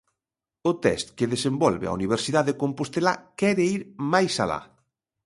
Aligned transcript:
O 0.69 0.71
test 0.83 1.07
que 1.17 1.31
desenvolve 1.33 1.85
a 1.87 1.95
universidade 1.99 2.57
compostelá 2.63 3.13
quere 3.39 3.63
ir 3.75 3.81
máis 4.13 4.33
alá. 4.43 4.61